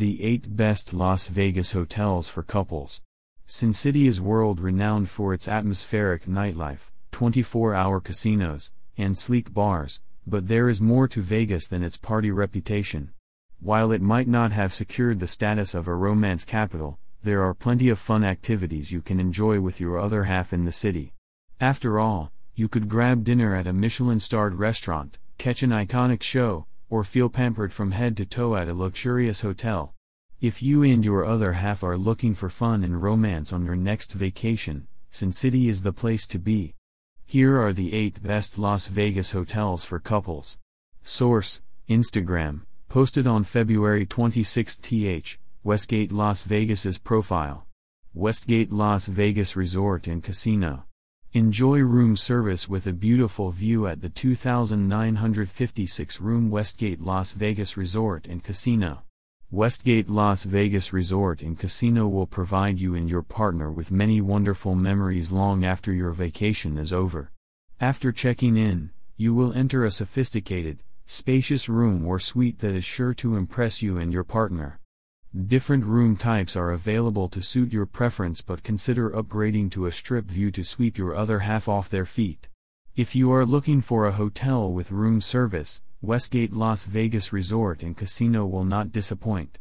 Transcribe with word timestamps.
The 0.00 0.24
8 0.24 0.56
Best 0.56 0.94
Las 0.94 1.26
Vegas 1.26 1.72
Hotels 1.72 2.26
for 2.26 2.42
Couples. 2.42 3.02
Sin 3.44 3.74
City 3.74 4.06
is 4.06 4.18
world 4.18 4.58
renowned 4.58 5.10
for 5.10 5.34
its 5.34 5.46
atmospheric 5.46 6.24
nightlife, 6.24 6.90
24 7.12 7.74
hour 7.74 8.00
casinos, 8.00 8.70
and 8.96 9.18
sleek 9.18 9.52
bars, 9.52 10.00
but 10.26 10.48
there 10.48 10.70
is 10.70 10.80
more 10.80 11.06
to 11.08 11.20
Vegas 11.20 11.68
than 11.68 11.82
its 11.82 11.98
party 11.98 12.30
reputation. 12.30 13.12
While 13.60 13.92
it 13.92 14.00
might 14.00 14.26
not 14.26 14.52
have 14.52 14.72
secured 14.72 15.20
the 15.20 15.26
status 15.26 15.74
of 15.74 15.86
a 15.86 15.94
romance 15.94 16.46
capital, 16.46 16.98
there 17.22 17.42
are 17.42 17.52
plenty 17.52 17.90
of 17.90 17.98
fun 17.98 18.24
activities 18.24 18.90
you 18.90 19.02
can 19.02 19.20
enjoy 19.20 19.60
with 19.60 19.80
your 19.80 19.98
other 19.98 20.24
half 20.24 20.54
in 20.54 20.64
the 20.64 20.72
city. 20.72 21.12
After 21.60 21.98
all, 21.98 22.32
you 22.54 22.68
could 22.68 22.88
grab 22.88 23.22
dinner 23.22 23.54
at 23.54 23.66
a 23.66 23.74
Michelin 23.74 24.20
starred 24.20 24.54
restaurant, 24.54 25.18
catch 25.36 25.62
an 25.62 25.72
iconic 25.72 26.22
show, 26.22 26.64
or 26.90 27.04
feel 27.04 27.30
pampered 27.30 27.72
from 27.72 27.92
head 27.92 28.16
to 28.18 28.26
toe 28.26 28.56
at 28.56 28.68
a 28.68 28.74
luxurious 28.74 29.40
hotel. 29.40 29.94
If 30.40 30.62
you 30.62 30.82
and 30.82 31.04
your 31.04 31.24
other 31.24 31.52
half 31.52 31.82
are 31.82 31.96
looking 31.96 32.34
for 32.34 32.50
fun 32.50 32.82
and 32.82 33.02
romance 33.02 33.52
on 33.52 33.64
your 33.64 33.76
next 33.76 34.12
vacation, 34.12 34.88
Sin 35.10 35.32
City 35.32 35.68
is 35.68 35.82
the 35.82 35.92
place 35.92 36.26
to 36.26 36.38
be. 36.38 36.74
Here 37.26 37.60
are 37.60 37.72
the 37.72 37.94
8 37.94 38.22
best 38.22 38.58
Las 38.58 38.88
Vegas 38.88 39.30
hotels 39.30 39.84
for 39.84 40.00
couples. 40.00 40.58
Source 41.02 41.62
Instagram, 41.88 42.62
posted 42.88 43.26
on 43.26 43.44
February 43.44 44.04
26 44.04 44.76
th, 44.78 45.38
Westgate 45.62 46.10
Las 46.10 46.42
Vegas's 46.42 46.98
profile. 46.98 47.66
Westgate 48.14 48.72
Las 48.72 49.06
Vegas 49.06 49.54
Resort 49.54 50.06
and 50.08 50.22
Casino. 50.22 50.84
Enjoy 51.32 51.78
room 51.78 52.16
service 52.16 52.68
with 52.68 52.88
a 52.88 52.92
beautiful 52.92 53.52
view 53.52 53.86
at 53.86 54.00
the 54.00 54.08
2,956 54.08 56.20
room 56.20 56.50
Westgate 56.50 57.00
Las 57.00 57.34
Vegas 57.34 57.76
Resort 57.76 58.26
and 58.26 58.42
Casino. 58.42 59.02
Westgate 59.48 60.10
Las 60.10 60.42
Vegas 60.42 60.92
Resort 60.92 61.40
and 61.40 61.56
Casino 61.56 62.08
will 62.08 62.26
provide 62.26 62.80
you 62.80 62.96
and 62.96 63.08
your 63.08 63.22
partner 63.22 63.70
with 63.70 63.92
many 63.92 64.20
wonderful 64.20 64.74
memories 64.74 65.30
long 65.30 65.64
after 65.64 65.92
your 65.92 66.10
vacation 66.10 66.76
is 66.76 66.92
over. 66.92 67.30
After 67.80 68.10
checking 68.10 68.56
in, 68.56 68.90
you 69.16 69.32
will 69.32 69.52
enter 69.52 69.84
a 69.84 69.92
sophisticated, 69.92 70.82
spacious 71.06 71.68
room 71.68 72.08
or 72.08 72.18
suite 72.18 72.58
that 72.58 72.74
is 72.74 72.84
sure 72.84 73.14
to 73.14 73.36
impress 73.36 73.82
you 73.82 73.98
and 73.98 74.12
your 74.12 74.24
partner. 74.24 74.79
Different 75.32 75.84
room 75.84 76.16
types 76.16 76.56
are 76.56 76.72
available 76.72 77.28
to 77.28 77.40
suit 77.40 77.72
your 77.72 77.86
preference, 77.86 78.40
but 78.40 78.64
consider 78.64 79.10
upgrading 79.10 79.70
to 79.70 79.86
a 79.86 79.92
strip 79.92 80.24
view 80.24 80.50
to 80.50 80.64
sweep 80.64 80.98
your 80.98 81.14
other 81.14 81.38
half 81.38 81.68
off 81.68 81.88
their 81.88 82.04
feet. 82.04 82.48
If 82.96 83.14
you 83.14 83.30
are 83.32 83.46
looking 83.46 83.80
for 83.80 84.06
a 84.06 84.12
hotel 84.12 84.72
with 84.72 84.90
room 84.90 85.20
service, 85.20 85.80
Westgate 86.02 86.52
Las 86.52 86.82
Vegas 86.82 87.32
Resort 87.32 87.80
and 87.80 87.96
Casino 87.96 88.44
will 88.44 88.64
not 88.64 88.90
disappoint. 88.90 89.60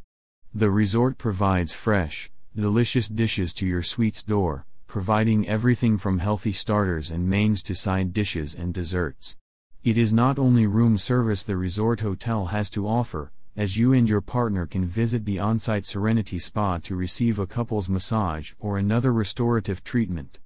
The 0.56 0.72
resort 0.72 1.20
provides 1.20 1.72
fresh, 1.72 2.32
delicious 2.56 3.08
dishes 3.08 3.54
to 3.54 3.68
your 3.68 3.84
suite's 3.84 4.24
door, 4.24 4.66
providing 4.88 5.48
everything 5.48 6.00
from 6.00 6.18
healthy 6.18 6.52
starters 6.52 7.12
and 7.12 7.30
mains 7.30 7.62
to 7.62 7.76
side 7.76 8.12
dishes 8.12 8.56
and 8.56 8.74
desserts. 8.74 9.36
It 9.84 10.00
is 10.00 10.14
not 10.14 10.40
only 10.40 10.66
room 10.66 10.98
service 10.98 11.44
the 11.44 11.58
resort 11.58 12.00
hotel 12.00 12.48
has 12.48 12.72
to 12.72 12.88
offer, 12.88 13.32
as 13.60 13.76
you 13.76 13.92
and 13.92 14.08
your 14.08 14.22
partner 14.22 14.66
can 14.66 14.86
visit 14.86 15.26
the 15.26 15.38
on-site 15.38 15.84
Serenity 15.84 16.40
Spa 16.40 16.78
to 16.78 16.96
receive 16.96 17.38
a 17.38 17.46
couple's 17.46 17.90
massage 17.90 18.54
or 18.58 18.78
another 18.78 19.12
restorative 19.12 19.84
treatment. 19.84 20.40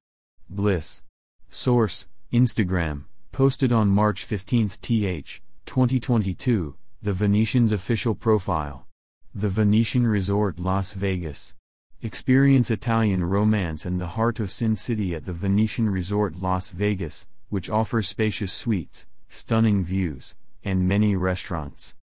Bliss. 0.50 1.04
Source, 1.48 2.08
Instagram, 2.34 3.04
posted 3.32 3.72
on 3.72 3.88
March 3.88 4.26
15 4.26 4.68
th, 4.82 5.42
2022, 5.68 6.76
The 7.04 7.14
Venetian's 7.14 7.72
official 7.72 8.16
profile. 8.16 8.88
The 9.36 9.50
Venetian 9.50 10.08
Resort 10.08 10.58
Las 10.58 10.94
Vegas. 10.94 11.54
Experience 12.02 12.72
Italian 12.72 13.24
romance 13.24 13.86
in 13.86 14.00
the 14.00 14.08
heart 14.08 14.40
of 14.40 14.52
Sin 14.52 14.76
City 14.76 15.14
at 15.14 15.26
the 15.26 15.34
Venetian 15.34 15.88
Resort 15.88 16.42
Las 16.42 16.72
Vegas, 16.72 17.28
which 17.50 17.70
offers 17.70 18.08
spacious 18.08 18.52
suites, 18.52 19.06
stunning 19.30 19.84
views, 19.84 20.34
and 20.64 20.88
many 20.88 21.16
restaurants. 21.16 21.94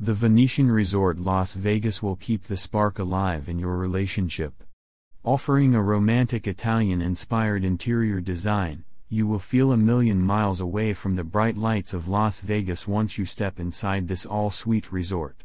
The 0.00 0.14
Venetian 0.14 0.70
Resort 0.70 1.18
Las 1.18 1.54
Vegas 1.54 2.00
will 2.00 2.14
keep 2.14 2.44
the 2.44 2.56
spark 2.56 3.00
alive 3.00 3.48
in 3.48 3.58
your 3.58 3.76
relationship. 3.76 4.62
Offering 5.24 5.74
a 5.74 5.82
romantic 5.82 6.46
Italian 6.46 7.02
inspired 7.02 7.64
interior 7.64 8.20
design, 8.20 8.84
you 9.08 9.26
will 9.26 9.40
feel 9.40 9.72
a 9.72 9.76
million 9.76 10.22
miles 10.22 10.60
away 10.60 10.92
from 10.92 11.16
the 11.16 11.24
bright 11.24 11.56
lights 11.56 11.92
of 11.92 12.06
Las 12.06 12.38
Vegas 12.38 12.86
once 12.86 13.18
you 13.18 13.26
step 13.26 13.58
inside 13.58 14.06
this 14.06 14.24
all 14.24 14.52
suite 14.52 14.92
resort. 14.92 15.42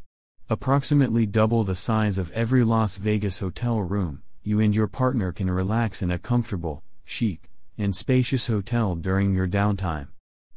Approximately 0.51 1.25
double 1.25 1.63
the 1.63 1.73
size 1.73 2.19
of 2.19 2.29
every 2.29 2.63
Las 2.63 2.97
Vegas 2.97 3.39
hotel 3.39 3.81
room, 3.81 4.21
you 4.43 4.59
and 4.59 4.75
your 4.75 4.87
partner 4.87 5.31
can 5.31 5.49
relax 5.49 6.03
in 6.03 6.11
a 6.11 6.19
comfortable, 6.19 6.83
chic, 7.03 7.49
and 7.79 7.95
spacious 7.95 8.45
hotel 8.45 8.93
during 8.93 9.33
your 9.33 9.47
downtime. 9.47 10.09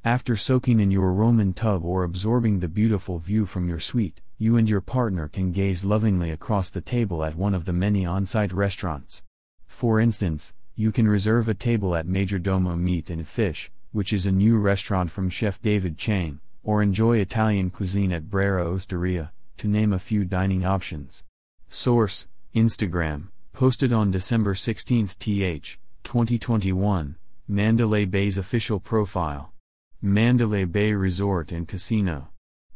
After 0.07 0.37
soaking 0.37 0.79
in 0.79 0.93
your 0.93 1.13
Roman 1.13 1.53
tub 1.53 1.85
or 1.85 2.05
absorbing 2.05 2.61
the 2.61 2.69
beautiful 2.69 3.19
view 3.19 3.45
from 3.45 3.69
your 3.69 3.81
suite, 3.81 4.21
you 4.39 4.57
and 4.57 4.71
your 4.71 4.81
partner 4.81 5.27
can 5.27 5.51
gaze 5.51 5.85
lovingly 5.85 6.31
across 6.31 6.71
the 6.71 6.81
table 6.81 7.25
at 7.25 7.35
one 7.35 7.55
of 7.55 7.65
the 7.65 7.73
many 7.73 8.07
on 8.07 8.25
site 8.25 8.53
restaurants. 8.53 9.25
For 9.67 9.99
instance, 9.99 10.55
you 10.77 10.93
can 10.93 11.09
reserve 11.09 11.49
a 11.49 11.55
table 11.55 11.97
at 11.97 12.07
Majordomo 12.07 12.79
Meat 12.79 13.11
and 13.11 13.27
Fish, 13.27 13.73
which 13.91 14.13
is 14.13 14.27
a 14.27 14.31
new 14.31 14.59
restaurant 14.59 15.11
from 15.11 15.29
Chef 15.29 15.61
David 15.61 15.99
Chang, 15.99 16.39
or 16.63 16.85
enjoy 16.85 17.19
Italian 17.19 17.71
cuisine 17.71 18.13
at 18.13 18.31
Brera 18.31 18.65
Osteria, 18.65 19.33
to 19.57 19.67
name 19.67 19.93
a 19.93 19.99
few 19.99 20.25
dining 20.25 20.65
options. 20.65 21.25
Source 21.69 22.29
Instagram, 22.55 23.31
posted 23.53 23.93
on 23.93 24.13
December 24.13 24.55
16, 24.55 25.09
th, 25.19 25.79
2021, 26.05 27.17
Mandalay 27.49 28.05
Bay's 28.05 28.39
official 28.39 28.79
profile. 28.79 29.53
Mandalay 30.03 30.67
Bay 30.67 30.93
Resort 30.93 31.51
and 31.51 31.67
Casino. 31.67 32.29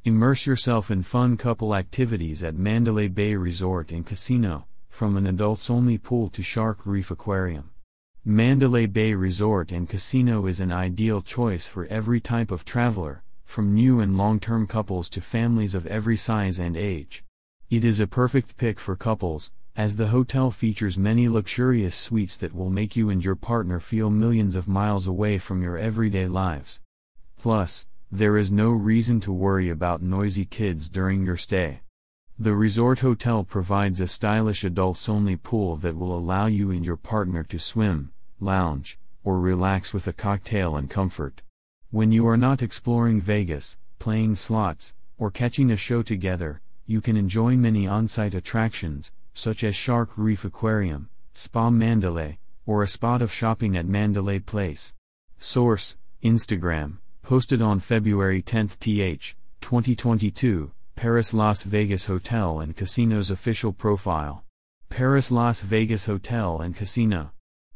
Immerse 0.05 0.47
yourself 0.47 0.91
in 0.91 1.03
fun 1.03 1.37
couple 1.37 1.75
activities 1.75 2.43
at 2.43 2.55
Mandalay 2.55 3.09
Bay 3.09 3.37
Resort 3.37 3.93
and 3.93 4.07
Casino, 4.07 4.65
from 4.89 5.19
an 5.19 5.27
adults 5.27 5.69
only 5.69 5.99
pool 5.99 6.31
to 6.31 6.43
Shark 6.43 6.87
Reef 6.87 7.11
Aquarium. 7.11 7.73
Mandalay 8.25 8.87
Bay 8.87 9.13
Resort 9.13 9.71
and 9.71 9.87
Casino 9.87 10.47
is 10.47 10.61
an 10.61 10.73
ideal 10.73 11.21
choice 11.21 11.67
for 11.67 11.85
every 11.89 12.23
type 12.23 12.51
of 12.51 12.65
traveler, 12.65 13.23
from 13.45 13.75
new 13.75 14.01
and 14.01 14.17
long 14.17 14.41
term 14.41 14.67
couples 14.67 15.11
to 15.11 15.21
families 15.21 15.75
of 15.75 15.87
every 15.89 16.17
size 16.17 16.59
and 16.59 16.75
age. 16.75 17.23
It 17.69 17.85
is 17.85 18.01
a 18.01 18.07
perfect 18.07 18.57
pick 18.57 18.81
for 18.81 18.97
couples, 18.97 19.51
as 19.77 19.97
the 19.97 20.07
hotel 20.09 20.51
features 20.51 20.97
many 20.97 21.29
luxurious 21.29 21.95
suites 21.95 22.39
that 22.39 22.55
will 22.55 22.71
make 22.71 22.97
you 22.97 23.11
and 23.11 23.23
your 23.23 23.37
partner 23.37 23.79
feel 23.79 24.09
millions 24.09 24.57
of 24.57 24.67
miles 24.67 25.07
away 25.07 25.37
from 25.37 25.61
your 25.61 25.77
everyday 25.77 26.27
lives. 26.27 26.81
Plus, 27.43 27.87
there 28.13 28.37
is 28.37 28.53
no 28.53 28.69
reason 28.69 29.19
to 29.21 29.33
worry 29.33 29.71
about 29.71 30.03
noisy 30.03 30.45
kids 30.45 30.91
during 30.91 31.25
your 31.25 31.39
stay. 31.39 31.81
The 32.39 32.55
resort 32.55 32.99
hotel 32.99 33.45
provides 33.45 33.99
a 33.99 34.09
stylish 34.09 34.63
adults 34.63 35.09
only 35.09 35.37
pool 35.37 35.77
that 35.77 35.97
will 35.97 36.15
allow 36.15 36.47
you 36.47 36.71
and 36.71 36.85
your 36.85 36.99
partner 36.99 37.43
to 37.45 37.59
swim, 37.59 38.13
lounge, 38.41 38.99
or 39.25 39.41
relax 39.41 39.95
with 39.95 40.07
a 40.07 40.13
cocktail 40.13 40.77
and 40.77 40.91
comfort. 40.91 41.41
When 41.91 42.13
you 42.13 42.29
are 42.29 42.37
not 42.37 42.61
exploring 42.61 43.23
Vegas, 43.23 43.79
playing 43.99 44.35
slots, 44.35 44.93
or 45.17 45.31
catching 45.31 45.71
a 45.71 45.79
show 45.79 46.03
together, 46.03 46.61
you 46.85 47.01
can 47.01 47.17
enjoy 47.17 47.57
many 47.57 47.87
on 47.87 48.07
site 48.07 48.35
attractions, 48.35 49.13
such 49.33 49.65
as 49.65 49.75
Shark 49.75 50.11
Reef 50.17 50.45
Aquarium, 50.45 51.09
Spa 51.33 51.71
Mandalay, 51.71 52.39
or 52.67 52.83
a 52.83 52.87
spot 52.87 53.23
of 53.23 53.33
shopping 53.33 53.79
at 53.79 53.87
Mandalay 53.87 54.41
Place. 54.41 54.93
Source 55.39 55.97
Instagram 56.23 56.99
posted 57.31 57.63
on 57.63 57.79
February 57.79 58.43
10, 58.43 58.71
th, 58.81 59.37
2022, 59.61 60.73
Paris 60.97 61.33
Las 61.33 61.63
Vegas 61.63 62.07
Hotel 62.07 62.59
and 62.59 62.77
Casino's 62.77 63.31
official 63.31 63.73
profile. 63.73 64.43
Paris 64.89 65.31
Las 65.31 65.61
Vegas 65.61 66.07
Hotel 66.07 66.61
and 66.61 66.75
Casino. 66.75 67.31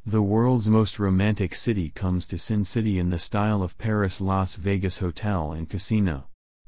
The 0.05 0.23
world's 0.23 0.69
most 0.69 0.99
romantic 0.99 1.55
city 1.55 1.91
comes 1.91 2.27
to 2.27 2.37
Sin 2.37 2.65
City 2.65 2.99
in 2.99 3.11
the 3.11 3.19
style 3.21 3.63
of 3.63 3.79
Paris 3.79 4.21
Las 4.21 4.57
Vegas 4.57 4.99
Hotel 4.99 5.53
and 5.53 5.71
Casino. 5.71 6.25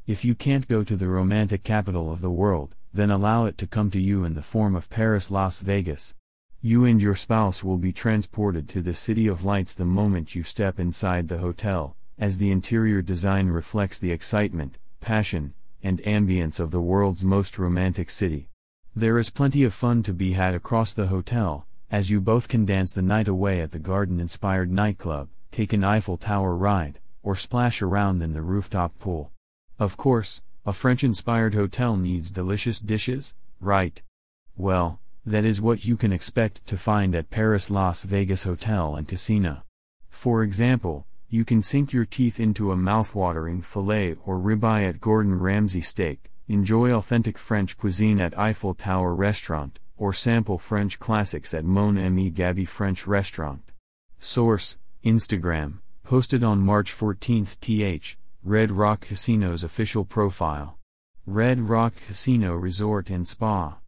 If 0.07 0.25
you 0.25 0.37
can't 0.37 0.69
go 0.69 0.85
to 0.85 0.95
the 0.95 1.09
romantic 1.09 1.65
capital 1.65 2.13
of 2.13 2.21
the 2.21 2.31
world, 2.31 2.77
then 2.95 3.11
allow 3.11 3.47
it 3.47 3.59
to 3.59 3.67
come 3.67 3.91
to 3.91 4.01
you 4.01 4.23
in 4.23 4.35
the 4.35 4.45
form 4.45 4.77
of 4.77 4.89
Paris 4.89 5.29
Las 5.29 5.59
Vegas. 5.59 6.15
You 6.63 6.85
and 6.85 7.03
your 7.03 7.17
spouse 7.17 7.65
will 7.65 7.79
be 7.79 7.93
transported 7.93 8.69
to 8.69 8.81
the 8.81 8.95
City 8.95 9.27
of 9.27 9.45
Lights 9.45 9.75
the 9.75 9.85
moment 9.85 10.37
you 10.37 10.45
step 10.45 10.79
inside 10.79 11.27
the 11.27 11.39
hotel, 11.39 11.96
as 12.19 12.39
the 12.39 12.51
interior 12.51 13.03
design 13.03 13.49
reflects 13.49 13.99
the 13.99 14.13
excitement, 14.13 14.79
passion, 15.01 15.53
and 15.83 16.03
ambience 16.03 16.59
of 16.59 16.71
the 16.71 16.81
world's 16.81 17.25
most 17.25 17.59
romantic 17.59 18.11
city. 18.11 18.49
There 18.95 19.19
is 19.19 19.31
plenty 19.31 19.63
of 19.65 19.75
fun 19.75 20.03
to 20.05 20.13
be 20.13 20.33
had 20.33 20.55
across 20.55 20.95
the 20.95 21.09
hotel, 21.09 21.67
as 21.91 22.11
you 22.11 22.21
both 22.21 22.49
can 22.49 22.65
dance 22.65 22.93
the 22.93 23.03
night 23.03 23.29
away 23.29 23.61
at 23.61 23.71
the 23.71 23.79
garden 23.79 24.19
inspired 24.19 24.73
nightclub, 24.73 25.29
take 25.53 25.73
an 25.73 25.85
Eiffel 25.85 26.17
Tower 26.17 26.57
ride, 26.57 26.99
or 27.23 27.37
splash 27.37 27.83
around 27.83 28.23
in 28.23 28.33
the 28.33 28.43
rooftop 28.43 28.99
pool. 28.99 29.31
Of 29.79 29.97
course, 29.97 30.43
a 30.65 30.73
French 30.73 31.05
inspired 31.05 31.55
hotel 31.55 31.97
needs 31.97 32.31
delicious 32.31 32.81
dishes, 32.81 33.35
right? 33.61 34.01
Well, 34.57 34.99
that 35.25 35.45
is 35.45 35.61
what 35.61 35.85
you 35.85 35.97
can 35.97 36.13
expect 36.13 36.67
to 36.67 36.79
find 36.79 37.15
at 37.15 37.31
Paris 37.31 37.71
Las 37.71 38.03
Vegas 38.03 38.45
Hotel 38.45 38.97
and 38.97 39.07
Casino. 39.07 39.63
For 40.09 40.43
example, 40.43 41.07
you 41.29 41.45
can 41.45 41.61
sink 41.61 41.93
your 41.93 42.05
teeth 42.05 42.39
into 42.39 42.71
a 42.71 42.77
mouthwatering 42.77 43.65
filet 43.65 44.17
or 44.25 44.39
ribeye 44.39 44.89
at 44.89 45.01
Gordon 45.01 45.39
Ramsay 45.39 45.81
Steak, 45.81 46.31
enjoy 46.47 46.93
authentic 46.93 47.37
French 47.37 47.77
cuisine 47.77 48.21
at 48.21 48.39
Eiffel 48.39 48.75
Tower 48.75 49.15
Restaurant, 49.15 49.81
or 49.97 50.13
sample 50.13 50.59
French 50.59 50.99
classics 51.01 51.53
at 51.53 51.65
Mon 51.65 51.99
Ami 51.99 52.31
Gabi 52.31 52.69
French 52.69 53.07
Restaurant. 53.07 53.63
Source 54.21 54.79
Instagram, 55.05 55.79
posted 56.05 56.45
on 56.45 56.61
March 56.61 56.93
14, 56.93 57.45
th. 57.45 57.61
Th. 57.61 58.17
Red 58.45 58.71
Rock 58.71 59.01
Casino's 59.09 59.65
official 59.65 60.05
profile. 60.05 60.79
Red 61.27 61.69
Rock 61.69 61.95
Casino 62.07 62.55
Resort 62.55 63.11
and 63.11 63.27
Spa. 63.27 63.79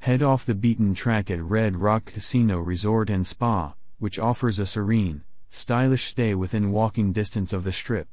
Head 0.00 0.20
off 0.20 0.44
the 0.44 0.54
beaten 0.54 0.94
track 0.94 1.30
at 1.30 1.40
Red 1.40 1.76
Rock 1.76 2.06
Casino 2.06 2.58
Resort 2.58 3.08
and 3.10 3.24
Spa, 3.24 3.74
which 4.00 4.18
offers 4.18 4.58
a 4.58 4.66
serene, 4.66 5.22
stylish 5.50 6.04
stay 6.04 6.34
within 6.34 6.72
walking 6.72 7.12
distance 7.12 7.52
of 7.52 7.64
the 7.64 7.72
Strip. 7.72 8.08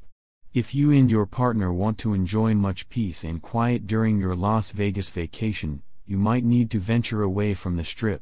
If 0.53 0.73
you 0.73 0.91
and 0.91 1.11
your 1.11 1.25
partner 1.25 1.73
want 1.73 1.97
to 1.97 2.13
enjoy 2.13 2.53
much 2.53 2.87
peace 2.87 3.23
and 3.23 3.41
quiet 3.41 3.85
during 3.85 4.19
your 4.19 4.35
Las 4.35 4.71
Vegas 4.71 5.09
vacation, 5.09 5.81
you 6.05 6.17
might 6.17 6.45
need 6.45 6.71
to 6.71 6.79
venture 6.79 7.21
away 7.23 7.53
from 7.53 7.75
the 7.75 7.83
Strip. 7.83 8.21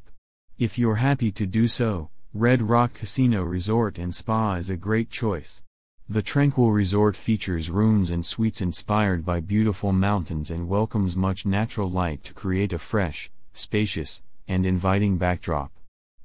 If 0.57 0.79
you're 0.79 0.95
happy 0.95 1.31
to 1.31 1.45
do 1.45 1.67
so, 1.67 2.09
Red 2.33 2.63
Rock 2.63 2.95
Casino 2.95 3.43
Resort 3.43 3.99
and 3.99 4.15
Spa 4.15 4.55
is 4.55 4.71
a 4.71 4.75
great 4.75 5.11
choice. 5.11 5.61
The 6.09 6.23
tranquil 6.23 6.71
resort 6.71 7.15
features 7.15 7.69
rooms 7.69 8.09
and 8.09 8.25
suites 8.25 8.61
inspired 8.61 9.23
by 9.23 9.39
beautiful 9.39 9.93
mountains 9.93 10.49
and 10.49 10.67
welcomes 10.67 11.15
much 11.15 11.45
natural 11.45 11.89
light 11.89 12.23
to 12.23 12.33
create 12.33 12.73
a 12.73 12.79
fresh, 12.79 13.29
spacious, 13.53 14.23
and 14.47 14.65
inviting 14.65 15.17
backdrop. 15.17 15.71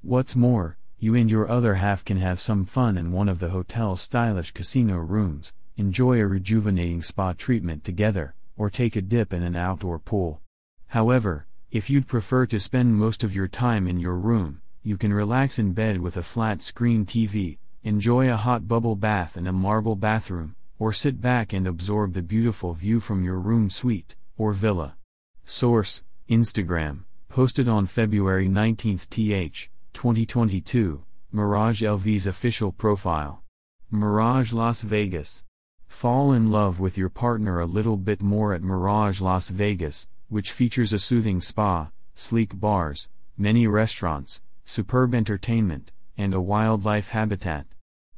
What's 0.00 0.34
more, 0.34 0.77
you 1.00 1.14
and 1.14 1.30
your 1.30 1.48
other 1.48 1.74
half 1.74 2.04
can 2.04 2.16
have 2.16 2.40
some 2.40 2.64
fun 2.64 2.98
in 2.98 3.12
one 3.12 3.28
of 3.28 3.38
the 3.38 3.50
hotel's 3.50 4.00
stylish 4.00 4.50
casino 4.50 4.96
rooms, 4.96 5.52
enjoy 5.76 6.20
a 6.20 6.26
rejuvenating 6.26 7.02
spa 7.02 7.32
treatment 7.32 7.84
together, 7.84 8.34
or 8.56 8.68
take 8.68 8.96
a 8.96 9.00
dip 9.00 9.32
in 9.32 9.44
an 9.44 9.54
outdoor 9.54 9.98
pool. 9.98 10.40
However, 10.88 11.46
if 11.70 11.88
you'd 11.88 12.08
prefer 12.08 12.46
to 12.46 12.58
spend 12.58 12.96
most 12.96 13.22
of 13.22 13.34
your 13.34 13.46
time 13.46 13.86
in 13.86 14.00
your 14.00 14.16
room, 14.16 14.60
you 14.82 14.96
can 14.96 15.12
relax 15.12 15.58
in 15.58 15.72
bed 15.72 16.00
with 16.00 16.16
a 16.16 16.22
flat 16.22 16.62
screen 16.62 17.06
TV, 17.06 17.58
enjoy 17.84 18.32
a 18.32 18.36
hot 18.36 18.66
bubble 18.66 18.96
bath 18.96 19.36
in 19.36 19.46
a 19.46 19.52
marble 19.52 19.94
bathroom, 19.94 20.56
or 20.78 20.92
sit 20.92 21.20
back 21.20 21.52
and 21.52 21.66
absorb 21.66 22.14
the 22.14 22.22
beautiful 22.22 22.72
view 22.74 22.98
from 22.98 23.22
your 23.22 23.38
room 23.38 23.70
suite 23.70 24.16
or 24.36 24.52
villa. 24.52 24.96
Source 25.44 26.02
Instagram 26.28 27.04
posted 27.28 27.68
on 27.68 27.86
February 27.86 28.48
19, 28.48 28.98
th. 29.10 29.70
2022, 29.98 31.02
Mirage 31.32 31.82
LV's 31.82 32.28
official 32.28 32.70
profile. 32.70 33.42
Mirage 33.90 34.52
Las 34.52 34.82
Vegas. 34.82 35.42
Fall 35.88 36.32
in 36.32 36.52
love 36.52 36.78
with 36.78 36.96
your 36.96 37.08
partner 37.08 37.58
a 37.58 37.66
little 37.66 37.96
bit 37.96 38.22
more 38.22 38.54
at 38.54 38.62
Mirage 38.62 39.20
Las 39.20 39.48
Vegas, 39.48 40.06
which 40.28 40.52
features 40.52 40.92
a 40.92 41.00
soothing 41.00 41.40
spa, 41.40 41.90
sleek 42.14 42.60
bars, 42.60 43.08
many 43.36 43.66
restaurants, 43.66 44.40
superb 44.64 45.16
entertainment, 45.16 45.90
and 46.16 46.32
a 46.32 46.40
wildlife 46.40 47.08
habitat. 47.08 47.66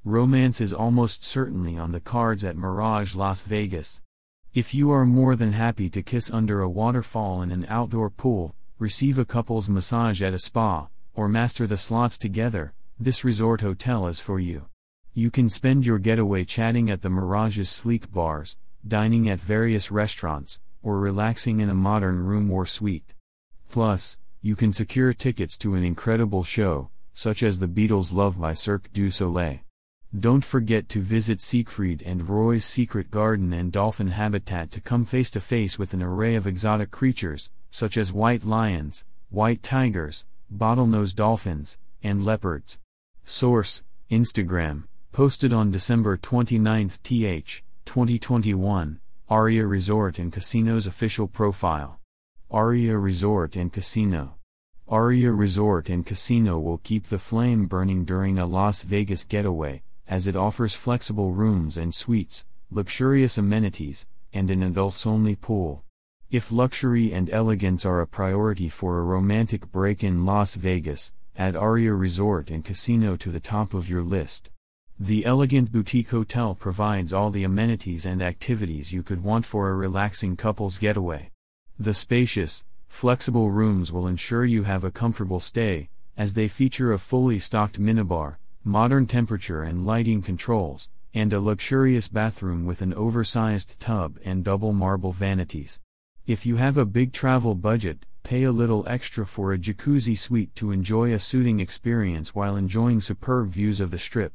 Romance 0.05 0.61
is 0.61 0.75
almost 0.75 1.25
certainly 1.25 1.79
on 1.79 1.93
the 1.93 2.01
cards 2.01 2.45
at 2.45 2.59
Mirage 2.59 3.15
Las 3.15 3.41
Vegas. 3.41 4.03
If 4.53 4.75
you 4.75 4.91
are 4.91 5.07
more 5.07 5.35
than 5.35 5.55
happy 5.55 5.89
to 5.89 6.03
kiss 6.03 6.31
under 6.31 6.61
a 6.61 6.69
waterfall 6.69 7.41
in 7.41 7.51
an 7.51 7.65
outdoor 7.71 8.11
pool, 8.11 8.55
receive 8.79 9.19
a 9.19 9.25
couple's 9.25 9.71
massage 9.71 10.23
at 10.23 10.35
a 10.35 10.39
spa, 10.39 10.89
or 11.15 11.29
master 11.29 11.67
the 11.67 11.77
slots 11.77 12.17
together, 12.17 12.73
this 12.99 13.25
resort 13.25 13.61
hotel 13.61 14.07
is 14.07 14.21
for 14.21 14.39
you. 14.39 14.67
You 15.15 15.31
can 15.31 15.49
spend 15.49 15.85
your 15.85 15.99
getaway 15.99 16.45
chatting 16.45 16.91
at 16.91 17.03
the 17.03 17.11
Mirage's 17.11 17.69
sleek 17.69 18.13
bars, 18.13 18.57
dining 18.87 19.29
at 19.29 19.41
various 19.41 19.91
restaurants, 19.91 20.61
or 20.83 20.99
relaxing 20.99 21.61
in 21.61 21.69
a 21.69 21.75
modern 21.75 22.25
room 22.25 22.51
or 22.51 22.67
suite. 22.67 23.15
Plus, 23.71 24.19
you 24.43 24.57
can 24.57 24.73
secure 24.73 25.13
tickets 25.13 25.57
to 25.59 25.75
an 25.75 25.85
incredible 25.85 26.45
show, 26.45 26.91
such 27.13 27.43
as 27.43 27.59
the 27.59 27.67
Beatles' 27.67 28.13
Love 28.13 28.41
by 28.41 28.53
Cirque 28.53 28.93
du 28.93 29.11
Soleil. 29.11 29.59
Don't 30.19 30.45
forget 30.45 30.89
to 30.89 31.01
visit 31.01 31.41
Siegfried 31.41 32.03
and 32.03 32.29
Roy's 32.29 32.65
Secret 32.65 33.11
Garden 33.11 33.53
and 33.53 33.71
Dolphin 33.71 34.09
Habitat 34.09 34.71
to 34.73 34.81
come 34.81 35.05
face 35.05 35.31
to 35.33 35.41
face 35.41 35.79
with 35.79 35.95
an 35.95 36.03
array 36.03 36.35
of 36.35 36.47
exotic 36.47 36.91
creatures, 36.91 37.51
such 37.71 37.97
as 37.97 38.13
white 38.13 38.45
lions, 38.45 39.05
white 39.29 39.63
tigers, 39.63 40.25
bottlenose 40.55 41.15
dolphins, 41.15 41.79
and 42.03 42.25
leopards. 42.25 42.79
Source 43.25 43.83
Instagram, 44.11 44.85
posted 45.13 45.53
on 45.53 45.71
December 45.71 46.17
29, 46.17 46.91
th. 47.03 47.63
2021, 47.85 49.01
Aria 49.29 49.67
Resort 49.67 50.19
and 50.19 50.33
Casino's 50.33 50.87
official 50.87 51.29
profile. 51.29 52.01
Aria 52.51 52.99
Resort 52.99 53.55
and 53.55 53.73
Casino. 53.73 54.35
Aria 54.89 55.31
Resort 55.31 55.89
and 55.89 56.05
Casino 56.05 56.59
will 56.59 56.79
keep 56.79 57.07
the 57.07 57.19
flame 57.19 57.67
burning 57.67 58.05
during 58.05 58.39
a 58.39 58.47
Las 58.47 58.83
Vegas 58.83 59.23
getaway, 59.23 59.83
as 60.09 60.27
it 60.27 60.35
offers 60.35 60.75
flexible 60.75 61.31
rooms 61.31 61.77
and 61.77 61.95
suites, 61.95 62.45
luxurious 62.73 63.39
amenities, 63.39 64.07
and 64.33 64.51
an 64.51 64.65
adults 64.65 65.07
only 65.07 65.37
pool. 65.37 65.85
If 66.31 66.53
luxury 66.53 67.13
and 67.13 67.29
elegance 67.29 67.85
are 67.85 68.01
a 68.01 68.07
priority 68.07 68.69
for 68.69 69.01
a 69.01 69.03
romantic 69.03 69.73
break 69.73 70.05
in 70.05 70.25
Las 70.25 70.55
Vegas, 70.55 71.11
add 71.37 71.57
Aria 71.57 71.93
Resort 71.93 72.51
and 72.51 72.65
Casino 72.65 73.17
to 73.17 73.33
the 73.33 73.41
top 73.41 73.75
of 73.75 73.91
your 73.91 74.05
list. 74.05 74.49
The 74.97 75.27
elegant 75.27 75.73
boutique 75.73 76.11
hotel 76.11 76.55
provides 76.55 77.13
all 77.13 77.33
the 77.33 77.43
amenities 77.43 78.07
and 78.07 78.23
activities 78.23 78.93
you 78.93 79.03
could 79.03 79.25
want 79.25 79.45
for 79.45 79.71
a 79.71 79.75
relaxing 79.75 80.37
couple's 80.37 80.79
getaway. 80.79 81.33
The 81.81 81.95
spacious, 81.95 82.63
flexible 82.87 83.51
rooms 83.51 83.91
will 83.91 84.07
ensure 84.07 84.45
you 84.45 84.63
have 84.63 84.85
a 84.85 84.93
comfortable 84.93 85.41
stay, 85.41 85.89
as 86.17 86.35
they 86.35 86.47
feature 86.47 86.93
a 86.93 86.99
fully 87.01 87.41
stocked 87.41 87.81
minibar, 87.81 88.37
modern 88.63 89.09
temperature 89.09 89.65
and 89.65 89.85
lighting 89.85 90.23
controls, 90.23 90.89
and 91.13 91.33
a 91.33 91.41
luxurious 91.41 92.07
bathroom 92.07 92.67
with 92.67 92.83
an 92.83 92.95
oversized 92.95 93.81
tub 93.81 94.17
and 94.25 94.45
double 94.45 94.73
marble 94.73 95.11
vanities. 95.11 95.81
If 96.31 96.47
you 96.47 96.55
have 96.55 96.79
a 96.79 96.85
big 96.85 97.13
travel 97.13 97.57
budget, 97.57 98.07
pay 98.23 98.45
a 98.45 98.53
little 98.53 98.85
extra 98.87 99.27
for 99.27 99.53
a 99.53 99.59
jacuzzi 99.59 100.17
suite 100.17 100.55
to 100.55 100.71
enjoy 100.71 101.13
a 101.13 101.19
soothing 101.19 101.59
experience 101.59 102.37
while 102.37 102.55
enjoying 102.55 103.01
superb 103.01 103.51
views 103.51 103.81
of 103.81 103.91
the 103.91 103.99
strip. 103.99 104.33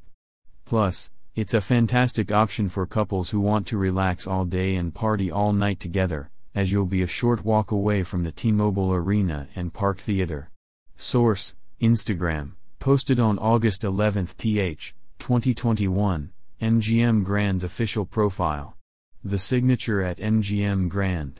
Plus, 0.66 1.10
it's 1.36 1.54
a 1.54 1.62
fantastic 1.62 2.34
option 2.34 2.68
for 2.68 2.86
couples 2.86 3.30
who 3.30 3.40
want 3.40 3.66
to 3.68 3.78
relax 3.78 4.28
all 4.28 4.44
day 4.44 4.76
and 4.76 4.94
party 4.94 5.32
all 5.32 5.54
night 5.54 5.80
together, 5.80 6.30
as 6.54 6.70
you'll 6.70 6.86
be 6.86 7.02
a 7.02 7.08
short 7.08 7.46
walk 7.46 7.72
away 7.72 8.04
from 8.04 8.26
the 8.26 8.32
T-Mobile 8.34 8.92
Arena 8.92 9.48
and 9.56 9.74
Park 9.74 9.98
Theater. 9.98 10.50
Source, 10.98 11.56
Instagram, 11.82 12.56
posted 12.80 13.22
on 13.22 13.40
August 13.40 13.86
11, 13.86 14.28
th. 14.38 14.94
2021, 15.20 16.34
MGM 16.62 17.24
Grand's 17.24 17.64
official 17.64 18.06
profile. 18.06 18.76
The 19.24 19.40
signature 19.40 20.02
at 20.02 20.18
MGM 20.18 20.90
Grand 20.90 21.40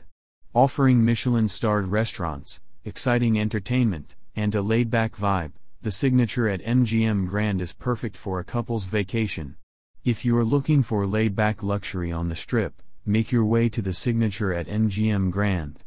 offering 0.56 1.04
Michelin 1.04 1.46
starred 1.46 1.86
restaurants, 1.88 2.60
exciting 2.82 3.38
entertainment, 3.38 4.14
and 4.34 4.54
a 4.54 4.62
laid 4.62 4.90
back 4.90 5.14
vibe, 5.14 5.52
the 5.82 5.90
signature 5.90 6.48
at 6.48 6.62
MGM 6.62 7.28
Grand 7.28 7.60
is 7.60 7.74
perfect 7.74 8.16
for 8.16 8.40
a 8.40 8.44
couple's 8.44 8.86
vacation. 8.86 9.54
If 10.02 10.24
you're 10.24 10.46
looking 10.46 10.82
for 10.82 11.06
laid 11.06 11.36
back 11.36 11.62
luxury 11.62 12.10
on 12.10 12.30
the 12.30 12.34
strip, 12.34 12.80
make 13.04 13.30
your 13.30 13.44
way 13.44 13.68
to 13.68 13.82
the 13.82 13.92
signature 13.92 14.54
at 14.54 14.66
MGM 14.66 15.30
Grand. 15.30 15.80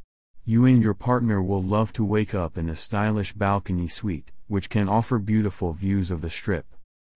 You 0.46 0.66
and 0.66 0.84
your 0.84 0.94
partner 0.94 1.42
will 1.42 1.64
love 1.64 1.92
to 1.94 2.06
wake 2.06 2.36
up 2.36 2.56
in 2.56 2.70
a 2.70 2.76
stylish 2.76 3.34
balcony 3.34 3.88
suite, 3.88 4.32
which 4.48 4.70
can 4.70 4.88
offer 4.88 5.18
beautiful 5.18 5.74
views 5.74 6.12
of 6.12 6.22
the 6.22 6.30
strip. 6.30 6.68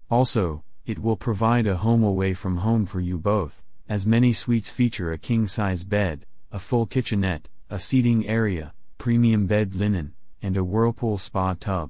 Also, 0.09 0.63
it 0.87 0.97
will 0.97 1.17
provide 1.17 1.67
a 1.67 1.77
home 1.77 2.01
away 2.03 2.33
from 2.33 2.57
home 2.57 2.87
for 2.87 2.99
you 2.99 3.19
both, 3.19 3.63
as 3.87 4.07
many 4.07 4.33
suites 4.33 4.71
feature 4.71 5.11
a 5.11 5.19
king 5.19 5.45
size 5.45 5.83
bed, 5.83 6.25
a 6.53 6.59
full 6.59 6.85
kitchenette, 6.85 7.49
a 7.71 7.79
seating 7.79 8.27
area, 8.27 8.75
premium 8.99 9.47
bed 9.47 9.73
linen, 9.73 10.13
and 10.39 10.55
a 10.55 10.63
whirlpool 10.63 11.17
spa 11.17 11.55
tub. 11.55 11.89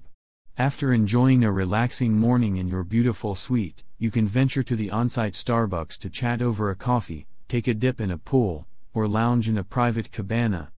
After 0.58 0.94
enjoying 0.94 1.44
a 1.44 1.52
relaxing 1.52 2.14
morning 2.14 2.56
in 2.56 2.70
your 2.70 2.86
beautiful 2.86 3.36
suite, 3.36 3.84
you 3.98 4.10
can 4.10 4.26
venture 4.26 4.64
to 4.64 4.78
the 4.78 4.90
on-site 4.90 5.34
Starbucks 5.34 5.98
to 5.98 6.10
chat 6.10 6.42
over 6.42 6.70
a 6.70 6.78
coffee, 6.78 7.28
take 7.50 7.68
a 7.68 7.74
dip 7.74 8.00
in 8.00 8.10
a 8.10 8.18
pool, 8.18 8.66
or 8.94 9.06
lounge 9.06 9.50
in 9.50 9.58
a 9.58 9.66
private 9.66 10.14
cabana. 10.14 10.72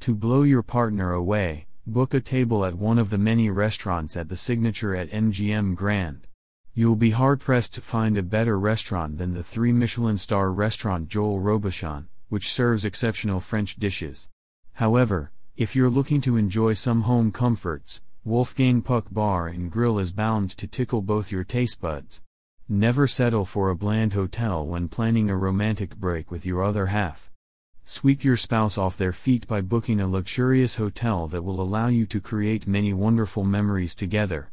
To 0.00 0.14
blow 0.14 0.44
your 0.44 0.62
partner 0.62 1.10
away, 1.12 1.66
book 1.84 2.14
a 2.14 2.20
table 2.20 2.64
at 2.64 2.78
one 2.78 2.98
of 2.98 3.10
the 3.10 3.18
many 3.18 3.50
restaurants 3.50 4.16
at 4.16 4.28
the 4.28 4.36
signature 4.36 4.94
at 4.94 5.10
MGM 5.10 5.74
Grand. 5.74 6.28
You'll 6.74 6.94
be 6.94 7.10
hard 7.10 7.40
pressed 7.40 7.74
to 7.74 7.80
find 7.80 8.16
a 8.16 8.22
better 8.22 8.56
restaurant 8.56 9.18
than 9.18 9.34
the 9.34 9.42
three 9.42 9.72
Michelin 9.72 10.16
star 10.16 10.52
restaurant 10.52 11.08
Joel 11.08 11.40
Robuchon 11.40 12.06
which 12.32 12.50
serves 12.50 12.86
exceptional 12.86 13.40
French 13.40 13.76
dishes. 13.76 14.26
However, 14.72 15.32
If 15.54 15.76
you're 15.76 15.90
looking 15.90 16.22
to 16.22 16.38
enjoy 16.38 16.72
some 16.72 17.02
home 17.02 17.30
comforts, 17.30 18.00
Wolfgang 18.24 18.80
Puck 18.80 19.04
Bar 19.10 19.48
and 19.48 19.70
Grill 19.70 19.98
is 19.98 20.12
bound 20.12 20.56
to 20.56 20.66
tickle 20.66 21.02
both 21.02 21.30
your 21.30 21.44
taste 21.44 21.78
buds. 21.78 22.22
Never 22.70 23.06
settle 23.06 23.44
for 23.44 23.68
a 23.68 23.76
bland 23.76 24.14
hotel 24.14 24.64
when 24.64 24.88
planning 24.88 25.28
a 25.28 25.36
romantic 25.36 25.94
break 25.96 26.30
with 26.30 26.46
your 26.46 26.64
other 26.64 26.86
half. 26.86 27.30
Sweep 27.84 28.24
your 28.24 28.38
spouse 28.38 28.78
off 28.78 28.96
their 28.96 29.12
feet 29.12 29.46
by 29.46 29.60
booking 29.60 30.00
a 30.00 30.08
luxurious 30.08 30.76
hotel 30.76 31.28
that 31.28 31.42
will 31.42 31.60
allow 31.60 31.88
you 31.88 32.06
to 32.06 32.18
create 32.18 32.66
many 32.66 32.94
wonderful 32.94 33.44
memories 33.44 33.94
together. 33.94 34.51